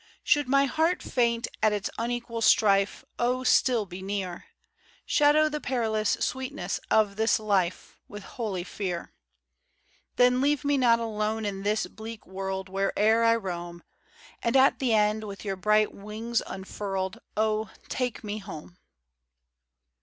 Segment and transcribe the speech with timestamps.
[0.23, 4.45] Should my heart faint at its unequal strife, O still be near!
[5.05, 9.13] Shadow the perilous sweetness of this life With holy fear.
[10.15, 13.83] Then leave me not alone in this bleak world, Where'er I roam,
[14.41, 18.79] And at the end, with your bright wings unfurled, O take me home